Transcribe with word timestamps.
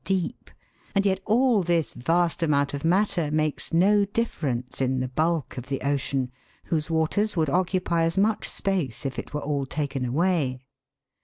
163 0.03 0.29
deep; 0.29 0.51
and 0.95 1.05
yet 1.05 1.19
all 1.25 1.61
this 1.61 1.93
vast 1.93 2.41
amount 2.41 2.73
of 2.73 2.83
matter 2.83 3.29
makes 3.29 3.71
no 3.71 4.03
differ 4.03 4.47
ence 4.47 4.81
in 4.81 4.99
the 4.99 5.07
bulk 5.07 5.59
of 5.59 5.67
the 5.67 5.79
ocean, 5.81 6.31
whose 6.63 6.89
waters 6.89 7.37
would 7.37 7.51
occupy 7.51 8.01
as 8.01 8.17
much 8.17 8.49
space 8.49 9.05
if 9.05 9.19
it 9.19 9.31
were 9.31 9.41
all 9.43 9.67
taken 9.67 10.03
away. 10.03 10.65